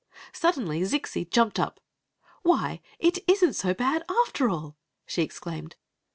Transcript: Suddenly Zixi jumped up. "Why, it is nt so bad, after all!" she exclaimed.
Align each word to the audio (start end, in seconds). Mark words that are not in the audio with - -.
Suddenly 0.33 0.81
Zixi 0.81 1.29
jumped 1.29 1.59
up. 1.59 1.79
"Why, 2.41 2.81
it 2.97 3.19
is 3.29 3.43
nt 3.45 3.55
so 3.55 3.75
bad, 3.75 4.01
after 4.25 4.49
all!" 4.49 4.75
she 5.05 5.21
exclaimed. 5.21 5.75